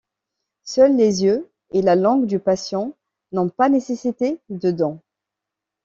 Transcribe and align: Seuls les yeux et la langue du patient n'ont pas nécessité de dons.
Seuls 0.63 0.95
les 0.97 1.23
yeux 1.25 1.47
et 1.69 1.83
la 1.83 1.95
langue 1.95 2.25
du 2.25 2.39
patient 2.39 2.93
n'ont 3.33 3.49
pas 3.49 3.69
nécessité 3.69 4.41
de 4.49 4.71
dons. 4.71 4.99